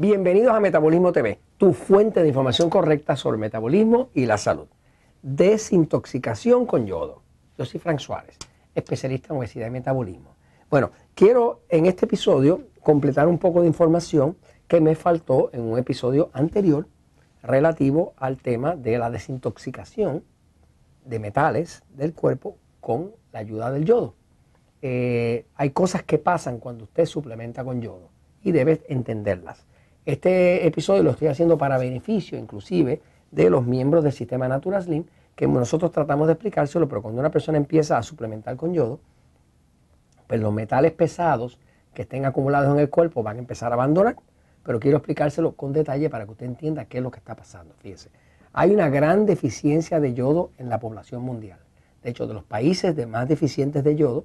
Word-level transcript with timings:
Bienvenidos 0.00 0.54
a 0.54 0.60
Metabolismo 0.60 1.12
TV, 1.12 1.40
tu 1.58 1.74
fuente 1.74 2.22
de 2.22 2.28
información 2.28 2.70
correcta 2.70 3.16
sobre 3.16 3.36
metabolismo 3.36 4.08
y 4.14 4.24
la 4.24 4.38
salud. 4.38 4.66
Desintoxicación 5.20 6.64
con 6.64 6.86
yodo. 6.86 7.20
Yo 7.58 7.66
soy 7.66 7.80
Frank 7.80 7.98
Suárez, 7.98 8.38
especialista 8.74 9.34
en 9.34 9.38
obesidad 9.38 9.66
y 9.66 9.70
metabolismo. 9.70 10.36
Bueno, 10.70 10.90
quiero 11.14 11.60
en 11.68 11.84
este 11.84 12.06
episodio 12.06 12.62
completar 12.82 13.28
un 13.28 13.36
poco 13.36 13.60
de 13.60 13.66
información 13.66 14.38
que 14.66 14.80
me 14.80 14.94
faltó 14.94 15.50
en 15.52 15.60
un 15.60 15.78
episodio 15.78 16.30
anterior 16.32 16.88
relativo 17.42 18.14
al 18.16 18.38
tema 18.38 18.76
de 18.76 18.96
la 18.96 19.10
desintoxicación 19.10 20.24
de 21.04 21.18
metales 21.18 21.82
del 21.90 22.14
cuerpo 22.14 22.56
con 22.80 23.12
la 23.32 23.40
ayuda 23.40 23.70
del 23.70 23.84
yodo. 23.84 24.14
Eh, 24.80 25.44
hay 25.56 25.70
cosas 25.72 26.04
que 26.04 26.16
pasan 26.16 26.56
cuando 26.56 26.84
usted 26.84 27.04
suplementa 27.04 27.62
con 27.64 27.82
yodo 27.82 28.08
y 28.42 28.52
debe 28.52 28.80
entenderlas. 28.88 29.66
Este 30.06 30.66
episodio 30.66 31.02
lo 31.02 31.10
estoy 31.10 31.28
haciendo 31.28 31.58
para 31.58 31.76
beneficio 31.76 32.38
inclusive 32.38 33.02
de 33.30 33.50
los 33.50 33.66
miembros 33.66 34.02
del 34.02 34.12
sistema 34.12 34.48
Natural 34.48 34.82
Slim, 34.82 35.04
que 35.36 35.46
nosotros 35.46 35.92
tratamos 35.92 36.26
de 36.26 36.34
explicárselo, 36.34 36.88
pero 36.88 37.02
cuando 37.02 37.20
una 37.20 37.30
persona 37.30 37.58
empieza 37.58 37.98
a 37.98 38.02
suplementar 38.02 38.56
con 38.56 38.72
yodo, 38.72 39.00
pues 40.26 40.40
los 40.40 40.52
metales 40.52 40.92
pesados 40.92 41.58
que 41.94 42.02
estén 42.02 42.24
acumulados 42.24 42.72
en 42.74 42.80
el 42.80 42.88
cuerpo 42.88 43.22
van 43.22 43.36
a 43.36 43.40
empezar 43.40 43.72
a 43.72 43.74
abandonar, 43.74 44.16
pero 44.62 44.80
quiero 44.80 44.98
explicárselo 44.98 45.52
con 45.52 45.72
detalle 45.72 46.08
para 46.08 46.24
que 46.24 46.32
usted 46.32 46.46
entienda 46.46 46.84
qué 46.86 46.98
es 46.98 47.02
lo 47.02 47.10
que 47.10 47.18
está 47.18 47.34
pasando. 47.34 47.74
Fíjese, 47.78 48.10
hay 48.52 48.72
una 48.72 48.88
gran 48.88 49.26
deficiencia 49.26 50.00
de 50.00 50.14
yodo 50.14 50.50
en 50.58 50.68
la 50.68 50.80
población 50.80 51.22
mundial. 51.22 51.58
De 52.02 52.10
hecho, 52.10 52.26
de 52.26 52.34
los 52.34 52.44
países 52.44 52.96
de 52.96 53.06
más 53.06 53.28
deficientes 53.28 53.84
de 53.84 53.96
yodo 53.96 54.24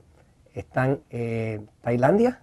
están 0.54 1.02
eh, 1.10 1.62
Tailandia 1.82 2.42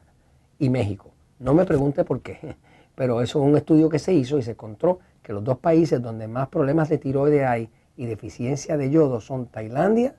y 0.58 0.68
México. 0.68 1.10
No 1.38 1.54
me 1.54 1.64
pregunte 1.64 2.04
por 2.04 2.20
qué, 2.20 2.56
pero 2.94 3.22
eso 3.22 3.42
es 3.42 3.48
un 3.48 3.56
estudio 3.56 3.88
que 3.88 3.98
se 3.98 4.12
hizo 4.12 4.38
y 4.38 4.42
se 4.42 4.52
encontró 4.52 5.00
que 5.22 5.32
los 5.32 5.44
dos 5.44 5.58
países 5.58 6.02
donde 6.02 6.28
más 6.28 6.48
problemas 6.48 6.88
de 6.88 6.98
tiroides 6.98 7.46
hay 7.46 7.68
y 7.96 8.06
deficiencia 8.06 8.76
de 8.76 8.90
yodo 8.90 9.20
son 9.20 9.46
Tailandia 9.46 10.16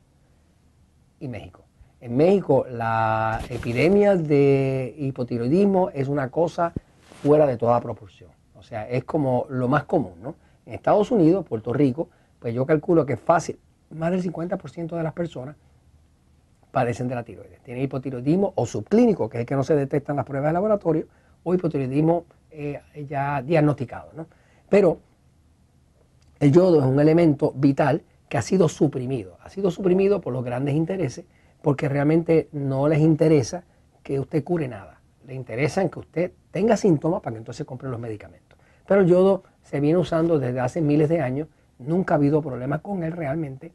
y 1.20 1.28
México. 1.28 1.64
En 2.02 2.18
México 2.18 2.66
la 2.70 3.42
epidemia 3.50 4.16
de 4.16 4.94
hipotiroidismo 4.98 5.90
es 5.90 6.08
una 6.08 6.30
cosa 6.30 6.74
fuera 7.22 7.46
de 7.46 7.58
toda 7.58 7.80
proporción. 7.80 8.32
O 8.56 8.64
sea, 8.64 8.88
es 8.90 9.04
como 9.04 9.46
lo 9.50 9.68
más 9.68 9.84
común, 9.86 10.14
¿no? 10.22 10.36
En 10.66 10.74
Estados 10.74 11.12
Unidos, 11.12 11.46
Puerto 11.46 11.74
Rico, 11.74 12.10
pues 12.40 12.54
yo 12.54 12.66
calculo 12.66 13.06
que 13.06 13.14
es 13.14 13.20
fácil, 13.20 13.60
más 13.90 14.12
del 14.12 14.24
50% 14.24 14.96
de 14.96 15.04
las 15.04 15.14
personas 15.14 15.56
padecen 16.72 17.08
de 17.08 17.16
la 17.16 17.24
tiroides. 17.24 17.62
Tienen 17.62 17.84
hipotiroidismo 17.84 18.54
o 18.56 18.66
subclínico, 18.66 19.30
que 19.30 19.38
es 19.38 19.42
el 19.42 19.46
que 19.46 19.56
no 19.56 19.64
se 19.64 19.76
detectan 19.76 20.16
las 20.16 20.26
pruebas 20.26 20.50
de 20.50 20.54
laboratorio, 20.54 21.08
o 21.44 21.54
hipotiroidismo 21.54 22.26
eh, 22.54 23.06
ya 23.10 23.42
diagnosticado. 23.42 24.12
¿no? 24.16 24.28
Pero 24.70 25.00
el 26.40 26.52
yodo 26.52 26.80
es 26.80 26.86
un 26.86 27.00
elemento 27.00 27.52
vital 27.56 28.04
que 28.30 28.38
ha 28.38 28.42
sido 28.42 28.70
suprimido. 28.70 29.38
Ha 29.44 29.50
sido 29.50 29.72
suprimido 29.72 30.22
por 30.22 30.34
los 30.34 30.44
grandes 30.44 30.76
intereses 30.76 31.26
porque 31.62 31.90
realmente 31.90 32.50
no 32.52 32.88
les 32.88 33.00
interesa 33.00 33.64
que 34.04 34.20
usted 34.20 34.44
cure 34.44 34.68
nada. 34.68 35.00
Le 35.26 35.34
interesa 35.34 35.88
que 35.90 36.00
usted 36.00 36.32
tenga 36.52 36.76
síntomas 36.76 37.22
para 37.22 37.34
que 37.34 37.40
entonces 37.40 37.66
compre 37.66 37.90
los 37.90 38.00
medicamentos. 38.00 38.60
Pero 38.86 39.02
el 39.02 39.08
yodo 39.08 39.44
se 39.62 39.80
viene 39.80 39.98
usando 39.98 40.40
desde 40.40 40.60
hace 40.60 40.82
miles 40.82 41.10
de 41.10 41.22
años. 41.22 41.48
Nunca 41.80 42.14
ha 42.14 42.18
habido 42.18 42.42
problemas 42.42 42.82
con 42.82 43.04
él 43.04 43.14
realmente. 43.14 43.72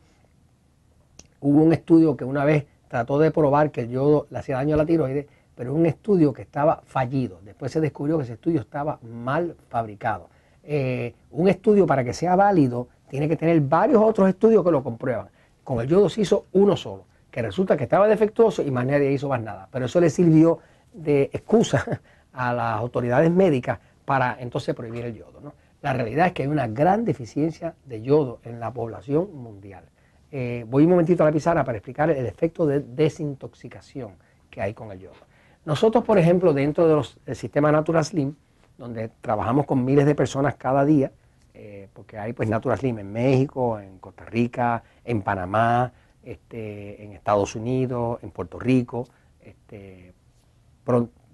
Hubo 1.41 1.62
un 1.62 1.73
estudio 1.73 2.16
que 2.16 2.25
una 2.25 2.45
vez 2.45 2.66
trató 2.89 3.19
de 3.19 3.31
probar 3.31 3.71
que 3.71 3.83
el 3.83 3.91
yodo 3.91 4.27
le 4.31 4.39
hacía 4.39 4.56
daño 4.56 4.75
a 4.75 4.78
la 4.78 4.87
tiroides, 4.87 5.27
pero 5.59 5.75
un 5.75 5.87
estudio 5.87 6.33
que 6.33 6.43
estaba 6.43 6.83
fallido. 6.87 7.41
Después 7.45 7.73
se 7.73 7.81
descubrió 7.81 8.17
que 8.17 8.23
ese 8.23 8.35
estudio 8.35 8.61
estaba 8.61 9.01
mal 9.03 9.57
fabricado. 9.69 10.29
Eh, 10.63 11.15
un 11.33 11.49
estudio 11.49 11.85
para 11.85 12.05
que 12.05 12.15
sea 12.15 12.37
válido 12.37 12.87
tiene 13.11 13.29
que 13.29 13.37
tener 13.37 13.61
varios 13.63 14.01
otros 14.01 14.29
estudios 14.29 14.65
que 14.65 14.71
lo 14.71 14.85
comprueban. 14.85 15.27
Con 15.65 15.81
el 15.81 15.89
yodo 15.89 16.09
se 16.11 16.21
hizo 16.21 16.47
uno 16.53 16.77
solo, 16.77 17.07
que 17.29 17.43
resulta 17.43 17.77
que 17.77 17.83
estaba 17.83 18.07
defectuoso 18.07 18.63
y 18.63 18.71
más 18.71 18.87
nadie 18.87 19.11
hizo 19.11 19.29
más 19.29 19.43
nada. 19.43 19.69
Pero 19.73 19.87
eso 19.87 20.01
le 20.01 20.11
sirvió 20.11 20.61
de 20.93 21.23
excusa 21.33 21.85
a 22.33 22.53
las 22.53 22.77
autoridades 22.77 23.29
médicas 23.29 23.81
para 24.05 24.37
entonces 24.39 24.77
prohibir 24.77 25.07
el 25.07 25.15
yodo. 25.15 25.55
La 25.83 25.93
realidad 25.93 26.29
es 26.29 26.35
que 26.35 26.45
hay 26.45 26.49
una 26.49 26.69
gran 26.69 27.05
deficiencia 27.05 27.75
de 27.85 28.01
yodo 28.01 28.39
en 28.45 28.61
la 28.61 28.73
población 28.73 29.35
mundial. 29.35 29.83
Eh, 30.31 30.65
voy 30.69 30.85
un 30.85 30.91
momentito 30.91 31.25
a 31.25 31.27
la 31.27 31.33
pizarra 31.33 31.65
para 31.65 31.79
explicar 31.79 32.11
el 32.11 32.27
efecto 32.27 32.65
de 32.65 32.79
desintoxicación 32.79 34.13
que 34.49 34.63
hay 34.63 34.73
con 34.73 34.93
el 34.93 35.01
yodo. 35.01 35.28
Nosotros, 35.69 36.03
por 36.03 36.17
ejemplo, 36.17 36.55
dentro 36.55 36.89
del 37.27 37.37
sistema 37.37 37.71
Natural 37.71 38.03
Slim, 38.03 38.34
donde 38.79 39.11
trabajamos 39.21 39.67
con 39.67 39.84
miles 39.84 40.06
de 40.06 40.15
personas 40.15 40.55
cada 40.55 40.83
día, 40.87 41.12
eh, 41.53 41.91
porque 41.93 42.17
hay 42.17 42.33
pues 42.33 42.49
Natural 42.49 42.79
Slim 42.79 43.01
en 43.01 43.12
México, 43.12 43.78
en 43.78 43.99
Costa 43.99 44.25
Rica, 44.25 44.83
en 45.05 45.21
Panamá, 45.21 45.93
este, 46.23 47.05
en 47.05 47.12
Estados 47.12 47.55
Unidos, 47.55 48.19
en 48.23 48.31
Puerto 48.31 48.59
Rico, 48.59 49.09
este, 49.43 50.15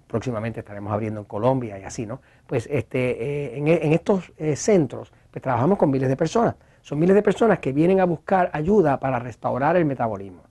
próximamente 0.05 0.59
estaremos 0.59 0.91
abriendo 0.91 1.21
en 1.21 1.25
Colombia 1.27 1.79
y 1.79 1.83
así, 1.83 2.05
¿no? 2.05 2.19
Pues 2.45 2.67
este, 2.69 3.55
eh, 3.55 3.57
en, 3.57 3.93
estos 3.93 4.33
centros 4.55 5.13
pues, 5.31 5.41
trabajamos 5.41 5.77
con 5.77 5.89
miles 5.89 6.09
de 6.09 6.17
personas. 6.17 6.55
Son 6.81 6.99
miles 6.99 7.15
de 7.15 7.23
personas 7.23 7.59
que 7.59 7.71
vienen 7.71 8.01
a 8.01 8.05
buscar 8.05 8.49
ayuda 8.51 8.99
para 8.99 9.17
restaurar 9.17 9.77
el 9.77 9.85
metabolismo. 9.85 10.41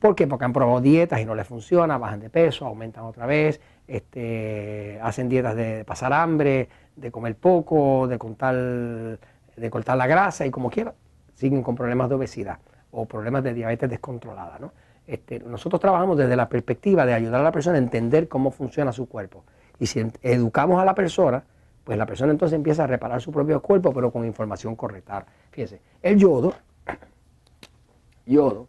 ¿Por 0.00 0.14
qué? 0.14 0.26
Porque 0.26 0.46
han 0.46 0.52
probado 0.54 0.80
dietas 0.80 1.20
y 1.20 1.26
no 1.26 1.34
les 1.34 1.46
funciona, 1.46 1.98
bajan 1.98 2.20
de 2.20 2.30
peso, 2.30 2.66
aumentan 2.66 3.04
otra 3.04 3.26
vez, 3.26 3.60
este, 3.86 4.98
hacen 5.02 5.28
dietas 5.28 5.54
de 5.54 5.84
pasar 5.84 6.12
hambre, 6.14 6.68
de 6.96 7.10
comer 7.10 7.36
poco, 7.36 8.08
de 8.08 8.18
cortar, 8.18 8.54
de 8.54 9.70
cortar 9.70 9.98
la 9.98 10.06
grasa 10.06 10.46
y 10.46 10.50
como 10.50 10.70
quiera, 10.70 10.94
siguen 11.34 11.62
con 11.62 11.74
problemas 11.74 12.08
de 12.08 12.14
obesidad 12.14 12.58
o 12.90 13.04
problemas 13.04 13.44
de 13.44 13.52
diabetes 13.52 13.90
descontrolada. 13.90 14.58
Este, 15.06 15.38
nosotros 15.40 15.80
trabajamos 15.80 16.16
desde 16.16 16.34
la 16.34 16.48
perspectiva 16.48 17.04
de 17.04 17.12
ayudar 17.12 17.40
a 17.40 17.44
la 17.44 17.52
persona 17.52 17.76
a 17.76 17.80
entender 17.80 18.26
cómo 18.26 18.50
funciona 18.50 18.92
su 18.92 19.06
cuerpo. 19.06 19.44
Y 19.78 19.86
si 19.86 20.06
educamos 20.22 20.80
a 20.80 20.84
la 20.84 20.94
persona, 20.94 21.44
pues 21.84 21.98
la 21.98 22.06
persona 22.06 22.32
entonces 22.32 22.56
empieza 22.56 22.84
a 22.84 22.86
reparar 22.86 23.20
su 23.20 23.32
propio 23.32 23.60
cuerpo, 23.60 23.92
pero 23.92 24.10
con 24.10 24.24
información 24.24 24.76
correcta. 24.76 25.26
Fíjese, 25.50 25.80
el 26.02 26.18
yodo, 26.18 26.54
yodo, 28.26 28.68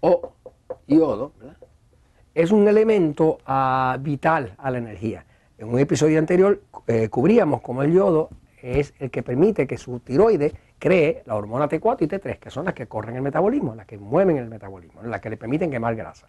o 0.00 0.32
yodo, 0.86 1.32
es 2.34 2.50
un 2.50 2.66
elemento 2.68 3.38
ah, 3.46 3.96
vital 4.00 4.54
a 4.58 4.70
la 4.70 4.78
energía. 4.78 5.24
En 5.58 5.68
un 5.68 5.78
episodio 5.78 6.18
anterior 6.18 6.62
eh, 6.86 7.08
cubríamos 7.08 7.60
cómo 7.60 7.82
el 7.82 7.92
yodo 7.92 8.30
es 8.62 8.94
el 8.98 9.10
que 9.10 9.22
permite 9.22 9.66
que 9.66 9.76
su 9.76 10.00
tiroide 10.00 10.52
cree 10.78 11.22
la 11.26 11.34
hormona 11.34 11.68
T4 11.68 11.96
y 12.02 12.06
T3, 12.06 12.38
que 12.38 12.50
son 12.50 12.64
las 12.64 12.74
que 12.74 12.86
corren 12.86 13.16
el 13.16 13.22
metabolismo, 13.22 13.74
las 13.74 13.86
que 13.86 13.98
mueven 13.98 14.36
el 14.36 14.48
metabolismo, 14.48 15.02
las 15.02 15.20
que 15.20 15.30
le 15.30 15.36
permiten 15.36 15.70
quemar 15.70 15.96
grasa. 15.96 16.28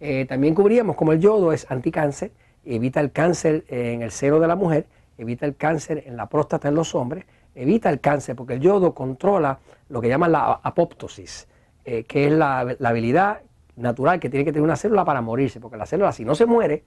Eh, 0.00 0.24
también 0.26 0.54
cubríamos 0.54 0.96
cómo 0.96 1.12
el 1.12 1.20
yodo 1.20 1.52
es 1.52 1.70
anticáncer 1.70 2.32
evita 2.64 3.00
el 3.00 3.12
cáncer 3.12 3.64
en 3.68 4.02
el 4.02 4.10
seno 4.10 4.38
de 4.38 4.46
la 4.46 4.56
mujer, 4.56 4.86
evita 5.18 5.46
el 5.46 5.56
cáncer 5.56 6.04
en 6.06 6.16
la 6.16 6.28
próstata 6.28 6.68
en 6.68 6.74
los 6.74 6.94
hombres, 6.94 7.24
evita 7.54 7.90
el 7.90 8.00
cáncer 8.00 8.36
porque 8.36 8.54
el 8.54 8.60
yodo 8.60 8.94
controla 8.94 9.58
lo 9.88 10.00
que 10.00 10.08
llaman 10.08 10.32
la 10.32 10.60
apoptosis, 10.62 11.48
eh, 11.84 12.04
que 12.04 12.26
es 12.26 12.32
la, 12.32 12.60
habilidad 12.60 13.40
natural 13.76 14.20
que 14.20 14.28
tiene 14.28 14.44
que 14.44 14.52
tener 14.52 14.62
una 14.62 14.76
célula 14.76 15.04
para 15.04 15.20
morirse, 15.20 15.60
porque 15.60 15.76
la 15.76 15.86
célula 15.86 16.12
si 16.12 16.24
no 16.24 16.34
se 16.34 16.46
muere, 16.46 16.84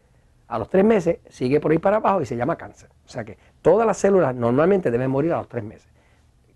a 0.47 0.59
los 0.59 0.69
tres 0.69 0.85
meses 0.85 1.17
sigue 1.27 1.59
por 1.59 1.71
ahí 1.71 1.79
para 1.79 1.97
abajo 1.97 2.21
y 2.21 2.25
se 2.25 2.37
llama 2.37 2.55
cáncer. 2.57 2.89
O 3.05 3.09
sea 3.09 3.23
que 3.23 3.37
todas 3.61 3.85
las 3.85 3.97
células 3.97 4.35
normalmente 4.35 4.91
deben 4.91 5.09
morir 5.09 5.33
a 5.33 5.37
los 5.37 5.49
tres 5.49 5.63
meses. 5.63 5.89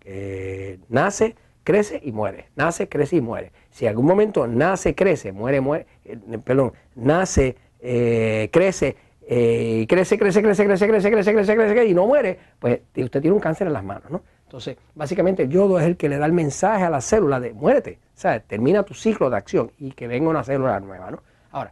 Eh, 0.05 0.79
nace, 0.89 1.35
crece 1.63 1.99
y 2.03 2.11
muere. 2.11 2.49
Nace, 2.55 2.87
crece 2.87 3.17
y 3.17 3.21
muere. 3.21 3.51
Si 3.71 3.85
en 3.85 3.89
algún 3.89 4.05
momento 4.05 4.47
nace, 4.47 4.95
crece, 4.95 5.31
muere, 5.31 5.59
muere, 5.59 5.87
eh, 6.05 6.17
perdón, 6.43 6.73
nace, 6.95 7.57
crece 7.79 8.95
y 9.31 9.85
crece, 9.85 10.17
crece, 10.17 10.41
crece, 10.41 10.65
crece, 10.65 10.87
crece, 10.87 11.11
crece, 11.11 11.33
crece, 11.33 11.55
crece, 11.55 11.85
y 11.85 11.93
no 11.93 12.07
muere, 12.07 12.39
pues 12.57 12.79
usted 12.95 13.21
tiene 13.21 13.35
un 13.35 13.39
cáncer 13.39 13.67
en 13.67 13.73
las 13.73 13.83
manos, 13.83 14.09
¿no? 14.09 14.23
Entonces, 14.49 14.77
básicamente 14.95 15.43
el 15.43 15.49
yodo 15.49 15.79
es 15.79 15.85
el 15.85 15.95
que 15.95 16.09
le 16.09 16.17
da 16.17 16.25
el 16.25 16.33
mensaje 16.33 16.83
a 16.83 16.89
la 16.89 17.01
célula 17.01 17.39
de 17.39 17.53
muérete, 17.53 17.99
sea, 18.15 18.39
Termina 18.39 18.81
tu 18.81 18.95
ciclo 18.95 19.29
de 19.29 19.37
acción 19.37 19.71
y 19.77 19.91
que 19.91 20.07
venga 20.07 20.27
una 20.27 20.43
célula 20.43 20.79
nueva, 20.79 21.11
¿no? 21.11 21.19
Ahora, 21.51 21.71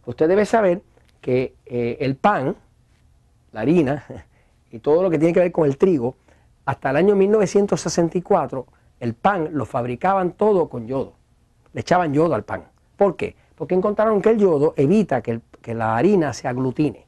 usted 0.06 0.28
debe 0.28 0.46
saber 0.46 0.82
que 1.22 1.56
eh, 1.66 1.98
el 2.02 2.16
pan, 2.16 2.56
la 3.52 3.62
harina 3.62 4.04
y 4.72 4.80
todo 4.80 5.04
lo 5.04 5.10
que 5.10 5.20
tiene 5.20 5.34
que 5.34 5.40
ver 5.40 5.52
con 5.52 5.68
el 5.68 5.78
trigo, 5.78 6.16
hasta 6.66 6.90
el 6.90 6.98
año 6.98 7.16
1964 7.16 8.66
el 9.00 9.16
pan 9.16 9.50
lo 9.54 9.66
fabricaban 9.66 10.34
todo 10.34 10.70
con 10.70 10.88
yodo. 10.88 11.14
Le 11.74 11.82
echaban 11.82 12.14
yodo 12.14 12.36
al 12.36 12.44
pan. 12.44 12.66
¿Por 12.98 13.16
qué? 13.16 13.36
Porque 13.56 13.74
encontraron 13.74 14.22
que 14.22 14.30
el 14.30 14.38
yodo 14.38 14.74
evita 14.78 15.22
que, 15.22 15.42
la 15.74 15.98
harina 15.98 16.34
se 16.34 16.48
aglutine, 16.48 17.06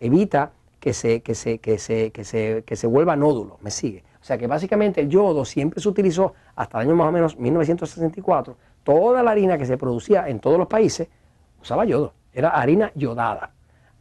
evita 0.00 0.52
que 0.78 0.92
se, 0.92 1.22
que 1.22 1.34
se, 1.34 1.58
que 1.58 1.78
se, 1.78 2.10
que 2.10 2.24
se, 2.24 2.62
que 2.66 2.76
se 2.76 2.86
vuelva 2.86 3.16
nódulo. 3.16 3.58
¿Me 3.62 3.70
sigue? 3.70 4.04
O 4.20 4.24
sea 4.24 4.36
que 4.36 4.46
básicamente 4.46 5.00
el 5.00 5.08
yodo 5.08 5.44
siempre 5.44 5.80
se 5.80 5.88
utilizó 5.88 6.34
hasta 6.54 6.78
el 6.80 6.88
año 6.88 6.96
más 6.96 7.08
o 7.08 7.12
menos 7.12 7.38
1964. 7.38 8.56
Toda 8.84 9.22
la 9.22 9.30
harina 9.30 9.56
que 9.56 9.64
se 9.64 9.78
producía 9.78 10.28
en 10.28 10.40
todos 10.40 10.58
los 10.58 10.68
países 10.68 11.08
usaba 11.60 11.86
yodo. 11.86 12.12
Era 12.32 12.50
harina 12.50 12.92
yodada. 12.94 13.52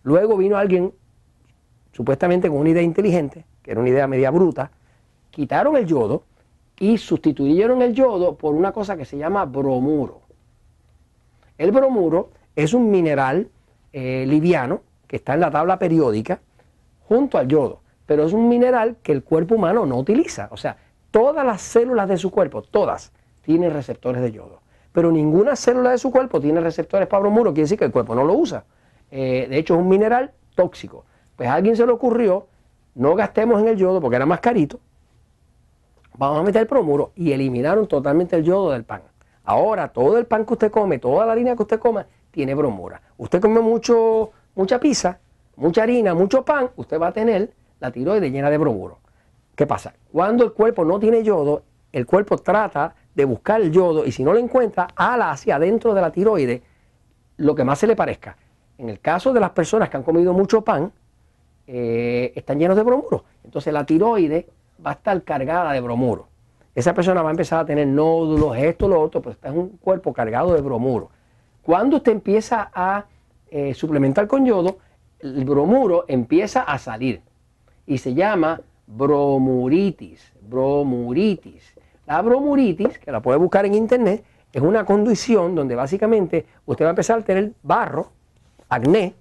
Luego 0.04 0.38
vino 0.38 0.58
alguien 0.58 0.94
supuestamente 1.92 2.50
con 2.50 2.60
una 2.60 2.70
idea 2.70 2.82
inteligente, 2.82 3.46
que 3.62 3.72
era 3.72 3.80
una 3.80 3.90
idea 3.90 4.08
media 4.08 4.32
bruta, 4.32 4.72
quitaron 5.32 5.76
el 5.76 5.86
yodo 5.86 6.24
y 6.80 6.98
sustituyeron 6.98 7.82
el 7.82 7.94
yodo 7.94 8.36
por 8.36 8.56
una 8.56 8.72
cosa 8.72 8.96
que 8.96 9.06
se 9.06 9.18
llama 9.18 9.46
bromuro. 9.46 10.22
El 11.58 11.72
bromuro 11.72 12.32
es 12.56 12.74
un 12.74 12.90
mineral 12.90 13.50
eh, 13.92 14.26
liviano 14.28 14.82
que 15.08 15.18
está 15.18 15.34
en 15.34 15.42
la 15.42 15.52
tabla 15.52 15.78
periódica 15.78 16.40
junto 17.08 17.38
al 17.38 17.48
yodo, 17.48 17.82
pero 18.06 18.24
es 18.24 18.34
un 18.34 18.48
mineral 18.48 18.98
que 19.04 19.12
el 19.12 19.24
cuerpo 19.24 19.56
humano 19.56 19.86
no 19.86 19.98
utiliza. 19.98 20.48
O 20.52 20.58
sea, 20.58 20.78
todas 21.12 21.46
las 21.46 21.62
células 21.62 22.08
de 22.08 22.18
su 22.18 22.32
cuerpo, 22.32 22.62
todas, 22.62 23.12
tienen 23.42 23.74
receptores 23.74 24.22
de 24.22 24.32
yodo, 24.32 24.62
pero 25.00 25.14
ninguna 25.14 25.56
célula 25.56 25.92
de 25.92 25.98
su 25.98 26.12
cuerpo 26.12 26.42
tiene 26.42 26.60
receptores 26.60 27.08
para 27.08 27.22
bromuro, 27.22 27.52
quiere 27.54 27.62
decir 27.62 27.80
que 27.80 27.86
el 27.86 27.92
cuerpo 27.94 28.16
no 28.16 28.26
lo 28.26 28.34
usa. 28.34 28.66
Eh, 29.10 29.48
de 29.50 29.58
hecho, 29.58 29.76
es 29.76 29.80
un 29.80 29.88
mineral 29.88 30.34
tóxico. 30.56 31.06
Pues 31.38 31.48
a 31.48 31.54
alguien 31.54 31.78
se 31.78 31.86
le 31.86 31.94
ocurrió, 31.94 32.48
no 32.96 33.16
gastemos 33.16 33.62
en 33.62 33.70
el 33.70 33.78
yodo 33.78 34.02
porque 34.02 34.18
era 34.18 34.26
más 34.26 34.42
carito, 34.42 34.82
vamos 36.18 36.42
a 36.42 36.44
meter 36.44 36.64
el 36.64 36.68
bromuro 36.68 37.14
y 37.16 37.32
eliminaron 37.32 37.88
totalmente 37.88 38.36
el 38.36 38.44
yodo 38.44 38.72
del 38.72 38.84
pan. 38.84 39.04
Ahora 39.46 39.88
todo 39.88 40.18
el 40.18 40.26
pan 40.26 40.46
que 40.46 40.52
usted 40.52 40.70
come, 40.70 41.00
toda 41.00 41.26
la 41.26 41.32
harina 41.32 41.56
que 41.56 41.62
usted 41.62 41.80
coma, 41.80 42.06
tiene 42.32 42.54
bromura. 42.54 43.02
Usted 43.16 43.40
come 43.40 43.62
mucho, 43.62 44.32
mucha 44.54 44.82
pizza, 44.82 45.18
mucha 45.56 45.84
harina, 45.84 46.14
mucho 46.14 46.44
pan, 46.44 46.72
usted 46.76 47.00
va 47.00 47.08
a 47.08 47.14
tener 47.14 47.54
la 47.80 47.90
tiroides 47.90 48.34
llena 48.34 48.50
de 48.50 48.58
bromuro. 48.58 48.98
¿Qué 49.56 49.66
pasa? 49.66 49.94
Cuando 50.12 50.44
el 50.44 50.52
cuerpo 50.52 50.84
no 50.84 51.00
tiene 51.00 51.24
yodo, 51.24 51.64
el 51.94 52.06
cuerpo 52.06 52.38
trata 52.38 52.96
de 53.16 53.26
buscar 53.26 53.62
el 53.62 53.72
yodo 53.72 54.06
y 54.06 54.12
si 54.12 54.24
no 54.24 54.34
lo 54.34 54.40
encuentra, 54.40 54.88
ala 54.96 55.32
hacia 55.32 55.56
adentro 55.56 55.94
de 55.94 56.02
la 56.02 56.12
tiroides 56.12 56.62
lo 57.38 57.56
que 57.56 57.64
más 57.64 57.80
se 57.80 57.88
le 57.88 57.96
parezca. 57.96 58.38
En 58.78 58.90
el 58.90 59.00
caso 59.00 59.34
de 59.34 59.40
las 59.40 59.52
personas 59.52 59.90
que 59.90 59.98
han 59.98 60.04
comido 60.04 60.34
mucho 60.34 60.62
pan, 60.62 60.92
eh, 61.68 62.32
están 62.36 62.60
llenos 62.60 62.78
de 62.78 62.84
bromuro. 62.84 63.24
Entonces 63.44 63.74
la 63.74 63.86
tiroides 63.86 64.46
va 64.86 64.92
a 64.92 64.94
estar 64.94 65.22
cargada 65.24 65.72
de 65.74 65.82
bromuro. 65.82 66.28
Esa 66.76 66.94
persona 66.94 67.22
va 67.22 67.30
a 67.30 67.32
empezar 67.32 67.60
a 67.60 67.66
tener 67.66 67.88
nódulos, 67.88 68.56
esto, 68.58 68.88
lo 68.88 69.02
otro, 69.02 69.22
pero 69.22 69.34
está 69.34 69.50
en 69.50 69.58
un 69.58 69.70
cuerpo 69.78 70.14
cargado 70.14 70.54
de 70.54 70.62
bromuro. 70.62 71.10
Cuando 71.62 71.98
usted 71.98 72.12
empieza 72.12 72.72
a 72.74 73.06
eh, 73.52 73.74
suplementar 73.74 74.28
con 74.28 74.46
yodo, 74.46 74.78
el 75.20 75.44
bromuro 75.44 76.06
empieza 76.08 76.62
a 76.62 76.78
salir 76.78 77.22
y 77.86 77.98
se 77.98 78.14
llama 78.14 78.62
bromuritis. 78.88 80.32
Bromuritis. 80.42 81.76
La 82.10 82.24
bromuritis, 82.24 82.98
que 82.98 83.12
la 83.12 83.22
puede 83.22 83.38
buscar 83.38 83.68
en 83.68 83.76
internet, 83.76 84.24
es 84.52 84.64
una 84.64 84.84
condición 84.84 85.54
donde 85.54 85.76
básicamente 85.76 86.44
usted 86.66 86.84
va 86.84 86.90
a 86.90 86.94
empezar 86.94 87.20
a 87.20 87.22
tener 87.22 87.52
barro, 87.62 88.10
acné, 88.68 89.14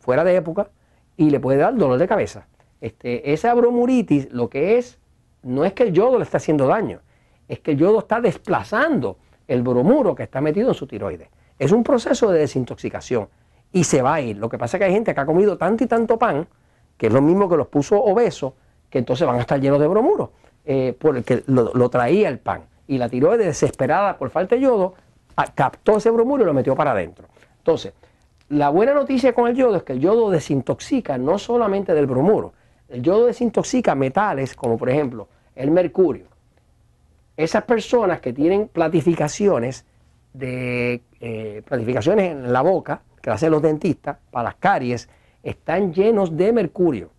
fuera 0.00 0.22
de 0.22 0.36
época, 0.36 0.68
y 1.16 1.30
le 1.30 1.40
puede 1.40 1.56
dar 1.56 1.74
dolor 1.74 1.98
de 1.98 2.06
cabeza. 2.06 2.46
Este, 2.82 3.32
esa 3.32 3.54
bromuritis 3.54 4.30
lo 4.32 4.50
que 4.50 4.76
es, 4.76 4.98
no 5.42 5.64
es 5.64 5.72
que 5.72 5.84
el 5.84 5.94
yodo 5.94 6.18
le 6.18 6.24
está 6.24 6.36
haciendo 6.36 6.66
daño, 6.66 7.00
es 7.48 7.60
que 7.60 7.70
el 7.70 7.78
yodo 7.78 8.00
está 8.00 8.20
desplazando 8.20 9.16
el 9.48 9.62
bromuro 9.62 10.14
que 10.14 10.24
está 10.24 10.42
metido 10.42 10.68
en 10.68 10.74
su 10.74 10.86
tiroides. 10.86 11.30
Es 11.58 11.72
un 11.72 11.82
proceso 11.82 12.30
de 12.30 12.40
desintoxicación 12.40 13.30
y 13.72 13.84
se 13.84 14.02
va 14.02 14.12
a 14.12 14.20
ir. 14.20 14.36
Lo 14.36 14.50
que 14.50 14.58
pasa 14.58 14.76
es 14.76 14.80
que 14.80 14.84
hay 14.84 14.92
gente 14.92 15.14
que 15.14 15.20
ha 15.20 15.24
comido 15.24 15.56
tanto 15.56 15.84
y 15.84 15.86
tanto 15.86 16.18
pan, 16.18 16.46
que 16.98 17.06
es 17.06 17.12
lo 17.14 17.22
mismo 17.22 17.48
que 17.48 17.56
los 17.56 17.68
puso 17.68 17.98
obesos, 17.98 18.52
que 18.90 18.98
entonces 18.98 19.26
van 19.26 19.36
a 19.36 19.40
estar 19.40 19.58
llenos 19.58 19.80
de 19.80 19.86
bromuro, 19.86 20.32
eh, 20.66 20.94
porque 20.98 21.42
lo, 21.46 21.72
lo, 21.72 21.88
traía 21.88 22.28
el 22.28 22.38
pan. 22.38 22.64
Y 22.88 22.98
la 22.98 23.08
tiroides, 23.08 23.46
desesperada 23.46 24.18
por 24.18 24.30
falta 24.30 24.56
de 24.56 24.62
yodo, 24.62 24.94
captó 25.54 25.96
ese 25.96 26.10
bromuro 26.10 26.42
y 26.42 26.46
lo 26.46 26.54
metió 26.54 26.74
para 26.74 26.92
adentro. 26.92 27.28
Entonces, 27.58 27.94
la 28.48 28.68
buena 28.68 28.94
noticia 28.94 29.32
con 29.32 29.48
el 29.48 29.56
yodo 29.56 29.76
es 29.76 29.82
que 29.82 29.92
el 29.92 30.00
yodo 30.00 30.30
desintoxica 30.30 31.18
no 31.18 31.38
solamente 31.38 31.94
del 31.94 32.06
bromuro, 32.06 32.52
el 32.88 33.02
yodo 33.02 33.26
desintoxica 33.26 33.94
metales 33.94 34.54
como 34.54 34.78
por 34.78 34.88
ejemplo 34.88 35.28
el 35.54 35.70
mercurio. 35.70 36.26
Esas 37.36 37.64
personas 37.64 38.20
que 38.20 38.32
tienen 38.32 38.68
platificaciones 38.68 39.84
de 40.32 41.02
eh, 41.20 41.62
platificaciones 41.66 42.32
en 42.32 42.52
la 42.52 42.62
boca, 42.62 43.02
que 43.20 43.30
hacen 43.30 43.50
los 43.50 43.62
dentistas, 43.62 44.18
para 44.30 44.50
las 44.50 44.54
caries, 44.56 45.08
están 45.42 45.92
llenos 45.92 46.36
de 46.36 46.52
mercurio, 46.52 47.10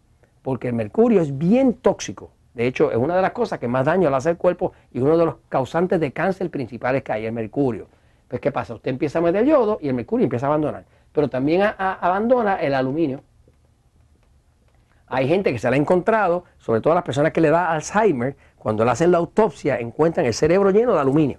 porque 0.42 0.70
el 0.70 0.74
mercurio 0.74 1.22
es 1.22 1.38
bien 1.38 1.74
tóxico. 1.74 2.32
De 2.58 2.66
hecho, 2.66 2.90
es 2.90 2.98
una 2.98 3.16
de 3.16 3.22
las 3.22 3.34
cosas 3.34 3.60
que 3.60 3.68
más 3.68 3.86
daño 3.86 4.10
le 4.10 4.16
hace 4.16 4.30
al 4.30 4.38
cuerpo 4.38 4.74
y 4.92 5.00
uno 5.00 5.16
de 5.16 5.26
los 5.28 5.36
causantes 5.48 6.00
de 6.00 6.12
cáncer 6.12 6.50
principales 6.50 7.04
que 7.04 7.12
hay, 7.12 7.28
el 7.28 7.32
mercurio. 7.32 7.86
Pues, 8.28 8.42
¿qué 8.42 8.52
pasa? 8.52 8.74
Usted 8.74 8.90
empieza 8.90 9.20
a 9.20 9.22
meter 9.22 9.46
yodo 9.46 9.78
y 9.80 9.90
el 9.90 9.94
mercurio 9.94 10.24
empieza 10.24 10.48
a 10.48 10.50
abandonar. 10.50 10.84
Pero 11.12 11.30
también 11.30 11.62
abandona 11.78 12.56
el 12.56 12.74
aluminio. 12.74 13.22
Hay 15.06 15.28
gente 15.28 15.54
que 15.54 15.60
se 15.60 15.70
la 15.70 15.76
ha 15.76 15.80
encontrado, 15.80 16.46
sobre 16.58 16.82
todo 16.82 16.96
las 16.96 17.04
personas 17.04 17.32
que 17.32 17.42
le 17.42 17.52
da 17.52 17.72
Alzheimer, 17.72 18.36
cuando 18.58 18.84
le 18.84 18.90
hacen 18.90 19.12
la 19.12 19.20
autopsia 19.20 19.78
encuentran 19.78 20.26
el 20.26 20.34
cerebro 20.34 20.72
lleno 20.72 20.96
de 20.96 21.00
aluminio. 21.00 21.38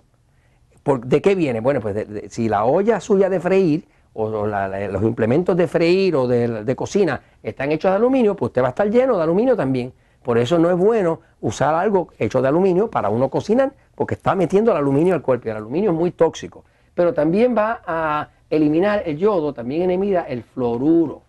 ¿De 1.03 1.21
qué 1.21 1.35
viene? 1.35 1.59
Bueno, 1.59 1.81
pues 1.81 1.97
si 2.29 2.49
la 2.49 2.65
olla 2.65 3.01
suya 3.01 3.29
de 3.29 3.41
freír 3.41 3.89
o, 4.13 4.47
los 4.47 5.03
implementos 5.03 5.57
de 5.57 5.67
freír 5.67 6.15
o 6.15 6.29
de, 6.29 6.77
cocina 6.77 7.21
están 7.43 7.73
hechos 7.73 7.91
de 7.91 7.97
aluminio, 7.97 8.37
pues 8.37 8.51
usted 8.51 8.63
va 8.63 8.69
a 8.69 8.71
estar 8.71 8.89
lleno 8.89 9.17
de 9.17 9.25
aluminio 9.25 9.57
también. 9.57 9.93
Por 10.29 10.37
eso 10.37 10.59
no 10.59 10.69
es 10.69 10.77
bueno 10.77 11.21
usar 11.41 11.75
algo 11.75 12.09
hecho 12.19 12.43
de 12.43 12.49
aluminio 12.49 12.91
para 12.91 13.09
uno 13.09 13.31
cocinar, 13.31 13.73
porque 13.95 14.13
está 14.13 14.35
metiendo 14.35 14.73
el 14.73 14.77
aluminio 14.77 15.15
al 15.15 15.23
cuerpo 15.23 15.49
y 15.49 15.53
el 15.53 15.57
aluminio 15.57 15.91
es 15.91 15.97
muy 15.97 16.11
tóxico. 16.11 16.65
Pero 16.93 17.15
también 17.15 17.57
va 17.57 17.81
a 17.87 18.29
eliminar 18.51 19.05
el 19.07 19.17
yodo, 19.17 19.55
también 19.55 19.85
elimina 19.85 20.25
el 20.25 20.43
fluoruro. 20.43 21.23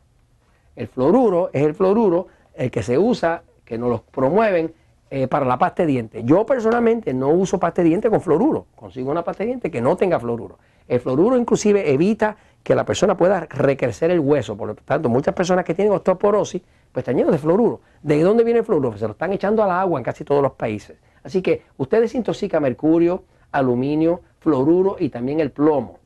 El 0.76 0.90
fluoruro 0.90 1.50
es 1.54 1.64
el 1.64 1.76
fluoruro 1.76 2.28
el 2.54 2.70
que 2.70 2.84
se 2.84 2.98
usa, 2.98 3.44
que 3.64 3.78
nos 3.78 3.90
lo 3.90 4.02
promueven 4.02 4.74
eh, 5.10 5.30
para 5.30 5.46
la 5.46 5.58
pasta 5.58 5.84
de 5.84 5.88
dientes. 5.94 6.26
Yo 6.26 6.46
personalmente 6.46 7.14
no 7.14 7.30
uso 7.30 7.58
pasta 7.58 7.82
de 7.82 7.88
dientes 7.88 8.12
con 8.12 8.20
fluoruro, 8.20 8.66
consigo 8.76 9.12
una 9.12 9.24
pasta 9.24 9.44
de 9.44 9.48
dientes 9.48 9.72
que 9.72 9.80
no 9.80 9.96
tenga 9.96 10.20
fluoruro. 10.20 10.58
El 10.90 11.00
fluoruro 11.00 11.38
inclusive 11.38 11.94
evita 11.94 12.36
que 12.64 12.74
la 12.74 12.84
persona 12.84 13.16
pueda 13.16 13.42
recrecer 13.42 14.10
el 14.10 14.20
hueso, 14.20 14.58
por 14.58 14.70
lo 14.70 14.76
tanto 14.76 15.08
muchas 15.08 15.36
personas 15.36 15.64
que 15.64 15.76
tienen 15.76 15.94
osteoporosis 15.94 16.62
pues 16.92 17.04
están 17.04 17.16
llenos 17.16 17.32
de 17.32 17.38
fluoruro. 17.38 17.82
¿De 18.02 18.22
dónde 18.24 18.44
viene 18.44 18.60
el 18.60 18.66
fluoruro? 18.66 18.90
Pues 18.90 19.00
se 19.00 19.06
lo 19.06 19.12
están 19.12 19.32
echando 19.32 19.64
al 19.64 19.70
agua 19.70 20.00
en 20.00 20.04
casi 20.04 20.24
todos 20.24 20.42
los 20.42 20.54
países. 20.54 20.98
Así 21.24 21.44
que 21.44 21.62
usted 21.78 22.02
desintoxica 22.02 22.60
mercurio, 22.60 23.24
aluminio, 23.52 24.22
fluoruro 24.40 24.96
y 25.00 25.10
también 25.10 25.40
el 25.40 25.52
plomo. 25.52 26.00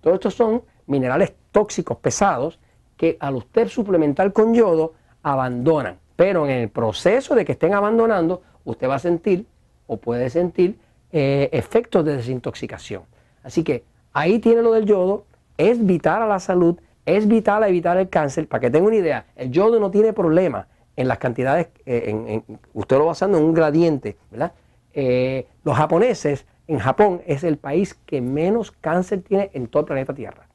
Todos 0.00 0.14
estos 0.14 0.34
son 0.34 0.62
minerales 0.86 1.32
tóxicos 1.50 1.98
pesados 1.98 2.60
que 2.96 3.16
al 3.18 3.34
usted 3.34 3.66
suplementar 3.66 4.32
con 4.32 4.54
yodo 4.54 4.94
abandonan. 5.24 5.98
Pero 6.14 6.46
en 6.46 6.52
el 6.52 6.68
proceso 6.68 7.34
de 7.34 7.44
que 7.44 7.52
estén 7.52 7.74
abandonando, 7.74 8.42
usted 8.64 8.88
va 8.88 8.94
a 8.94 9.00
sentir 9.00 9.46
o 9.88 9.96
puede 9.96 10.30
sentir 10.30 10.78
eh, 11.10 11.48
efectos 11.52 12.04
de 12.04 12.16
desintoxicación. 12.16 13.02
Así 13.42 13.64
que 13.64 13.82
ahí 14.18 14.38
tiene 14.38 14.62
lo 14.62 14.72
del 14.72 14.84
yodo, 14.84 15.24
es 15.56 15.84
vital 15.84 16.22
a 16.22 16.26
la 16.26 16.40
salud, 16.40 16.78
es 17.06 17.26
vital 17.26 17.62
a 17.62 17.68
evitar 17.68 17.96
el 17.96 18.08
cáncer. 18.08 18.48
Para 18.48 18.60
que 18.60 18.70
tenga 18.70 18.86
una 18.86 18.96
idea, 18.96 19.26
el 19.36 19.50
yodo 19.50 19.80
no 19.80 19.90
tiene 19.90 20.12
problema 20.12 20.68
en 20.96 21.08
las 21.08 21.18
cantidades, 21.18 21.68
eh, 21.86 22.42
usted 22.72 22.96
lo 22.96 23.04
va 23.04 23.08
basando 23.08 23.38
en 23.38 23.44
un 23.44 23.54
gradiente, 23.54 24.16
¿verdad? 24.30 24.52
Eh, 24.92 25.46
los 25.62 25.76
japoneses, 25.76 26.46
en 26.66 26.78
Japón 26.78 27.22
es 27.26 27.44
el 27.44 27.56
país 27.56 27.94
que 27.94 28.20
menos 28.20 28.72
cáncer 28.72 29.22
tiene 29.22 29.50
en 29.54 29.68
todo 29.68 29.80
el 29.80 29.86
planeta 29.86 30.14
Tierra 30.14 30.48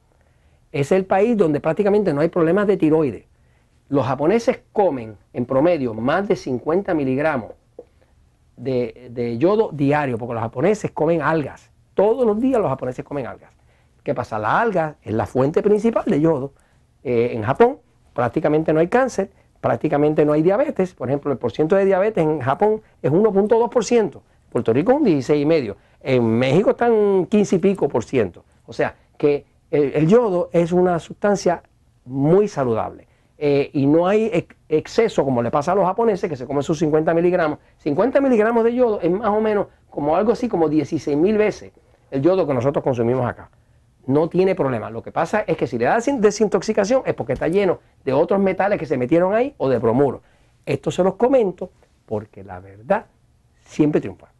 es 0.74 0.90
el 0.90 1.04
país 1.04 1.36
donde 1.36 1.60
prácticamente 1.60 2.12
no 2.12 2.20
hay 2.20 2.28
problemas 2.28 2.66
de 2.66 2.76
tiroides. 2.76 3.26
Los 3.88 4.06
japoneses 4.06 4.60
comen 4.72 5.16
en 5.32 5.46
promedio 5.46 5.94
más 5.94 6.26
de 6.26 6.34
50 6.34 6.92
miligramos 6.94 7.52
de, 8.56 9.36
yodo 9.38 9.70
diario, 9.72 10.18
porque 10.18 10.34
los 10.34 10.42
japoneses 10.42 10.90
comen 10.90 11.22
algas. 11.22 11.70
Todos 11.94 12.26
los 12.26 12.40
días 12.40 12.60
los 12.60 12.68
japoneses 12.68 13.04
comen 13.04 13.24
algas. 13.24 13.52
¿Qué 14.04 14.14
pasa? 14.14 14.38
La 14.38 14.60
alga 14.60 14.96
es 15.02 15.14
la 15.14 15.24
fuente 15.24 15.62
principal 15.62 16.04
de 16.06 16.20
yodo. 16.20 16.52
Eh, 17.02 17.30
en 17.32 17.42
Japón 17.42 17.78
prácticamente 18.12 18.72
no 18.72 18.80
hay 18.80 18.88
cáncer, 18.88 19.30
prácticamente 19.62 20.26
no 20.26 20.34
hay 20.34 20.42
diabetes. 20.42 20.94
Por 20.94 21.08
ejemplo, 21.08 21.32
el 21.32 21.38
porcentaje 21.38 21.80
de 21.80 21.86
diabetes 21.86 22.22
en 22.22 22.40
Japón 22.40 22.82
es 23.02 23.10
1.2%. 23.10 24.20
Puerto 24.50 24.72
Rico 24.74 24.92
es 24.92 24.98
un 24.98 25.06
16,5%. 25.06 25.74
En 26.02 26.22
México 26.38 26.70
están 26.70 27.24
15 27.26 27.56
y 27.56 27.58
pico 27.58 27.88
por 27.88 28.04
ciento. 28.04 28.44
O 28.66 28.74
sea 28.74 28.94
que 29.16 29.46
el, 29.70 30.06
yodo 30.06 30.50
es 30.52 30.70
una 30.70 30.98
sustancia 30.98 31.62
muy 32.04 32.46
saludable. 32.46 33.08
Eh, 33.38 33.70
y 33.72 33.86
no 33.86 34.06
hay 34.06 34.46
exceso 34.68 35.24
como 35.24 35.42
le 35.42 35.50
pasa 35.50 35.72
a 35.72 35.74
los 35.74 35.86
japoneses 35.86 36.28
que 36.28 36.36
se 36.36 36.46
comen 36.46 36.62
sus 36.62 36.78
50 36.78 37.14
miligramos. 37.14 37.58
50 37.78 38.20
miligramos 38.20 38.64
de 38.64 38.74
yodo 38.74 39.00
es 39.00 39.10
más 39.10 39.30
o 39.30 39.40
menos 39.40 39.68
como 39.88 40.14
algo 40.14 40.32
así 40.32 40.46
como 40.46 40.68
16 40.68 41.16
mil 41.16 41.38
veces 41.38 41.72
el 42.10 42.20
yodo 42.20 42.46
que 42.46 42.52
nosotros 42.52 42.84
consumimos 42.84 43.26
acá. 43.26 43.50
No 44.06 44.28
tiene 44.28 44.54
problema. 44.54 44.90
Lo 44.90 45.02
que 45.02 45.12
pasa 45.12 45.40
es 45.46 45.56
que 45.56 45.66
si 45.66 45.78
le 45.78 45.86
da 45.86 45.98
desintoxicación 45.98 47.02
es 47.06 47.14
porque 47.14 47.32
está 47.32 47.48
lleno 47.48 47.80
de 48.04 48.12
otros 48.12 48.40
metales 48.40 48.78
que 48.78 48.86
se 48.86 48.98
metieron 48.98 49.34
ahí 49.34 49.54
o 49.56 49.68
de 49.68 49.78
bromuro. 49.78 50.22
Esto 50.66 50.90
se 50.90 51.02
los 51.02 51.14
comento 51.14 51.70
porque 52.06 52.44
la 52.44 52.60
verdad 52.60 53.06
siempre 53.64 54.00
triunfa. 54.00 54.33